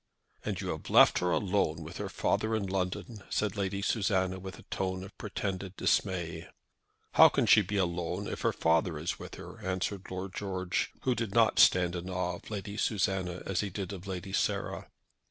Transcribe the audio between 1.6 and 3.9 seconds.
with her father in London," said Lady